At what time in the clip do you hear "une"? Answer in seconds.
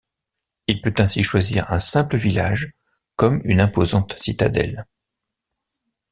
3.43-3.61